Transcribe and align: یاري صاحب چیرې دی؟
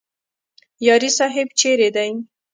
یاري 0.85 1.09
صاحب 1.17 1.47
چیرې 1.59 1.89
دی؟ 1.95 2.09